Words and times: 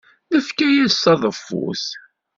Nefka-as 0.33 0.95
taḍeffut. 1.03 1.85